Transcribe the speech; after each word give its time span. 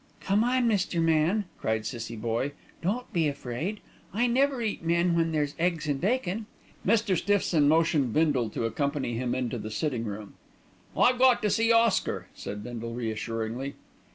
"Come 0.19 0.43
on, 0.43 0.67
Mr. 0.67 0.99
Man," 0.99 1.45
cried 1.59 1.85
Cissie 1.85 2.15
Boye, 2.15 2.53
"don't 2.81 3.13
be 3.13 3.27
afraid, 3.27 3.81
I 4.15 4.25
never 4.25 4.59
eat 4.59 4.81
men 4.83 5.15
when 5.15 5.31
there's 5.31 5.53
eggs 5.59 5.85
and 5.87 6.01
bacon." 6.01 6.47
Mr. 6.83 7.15
Stiffson 7.15 7.67
motioned 7.67 8.11
Bindle 8.11 8.49
to 8.49 8.65
accompany 8.65 9.13
him 9.13 9.35
into 9.35 9.59
the 9.59 9.69
sitting 9.69 10.05
room. 10.05 10.33
"I 10.97 11.15
got 11.15 11.43
to 11.43 11.51
see 11.51 11.67
to 11.67 11.75
Oscar," 11.75 12.29
said 12.33 12.63
Bindle 12.63 12.95
reassuringly. 12.95 13.75